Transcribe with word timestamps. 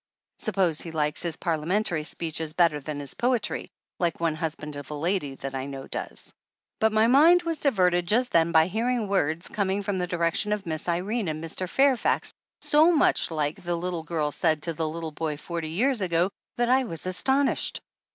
Suppose 0.39 0.81
he 0.81 0.91
likes 0.91 1.21
his 1.21 1.37
par 1.37 1.57
liamentary 1.57 2.03
speeches 2.03 2.53
better 2.55 2.79
than 2.79 2.99
his 2.99 3.13
poetry, 3.13 3.69
like 3.99 4.19
one 4.19 4.33
husband 4.33 4.75
of 4.75 4.89
a 4.89 4.95
lady 4.95 5.35
that 5.35 5.53
I 5.53 5.67
know 5.67 5.85
does! 5.85 6.33
But 6.79 6.91
my 6.91 7.05
mind 7.05 7.43
was 7.43 7.59
diverted 7.59 8.07
just 8.07 8.31
then 8.31 8.51
by 8.51 8.65
hear 8.65 8.89
ing 8.89 9.07
words 9.07 9.47
coming 9.47 9.83
from 9.83 9.99
the 9.99 10.07
direction 10.07 10.53
of 10.53 10.65
Miss 10.65 10.89
Irene 10.89 11.27
and 11.27 11.43
Mr. 11.43 11.69
Fairfax 11.69 12.33
so 12.61 12.91
much 12.91 13.29
like 13.29 13.61
the 13.61 13.75
little 13.77 14.01
girl 14.01 14.31
said 14.31 14.63
to 14.63 14.73
the 14.73 14.89
little 14.89 15.11
boy 15.11 15.37
forty 15.37 15.69
years 15.69 16.01
ago 16.01 16.31
that 16.57 16.69
I 16.71 16.83
was 16.85 17.05
astonished. 17.05 17.79